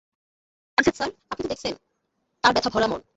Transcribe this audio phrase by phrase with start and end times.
[0.77, 1.73] আছেত sir, আপনি তো দেখছেন,
[2.43, 3.01] তাঁর ব্যাথা ভরা মন।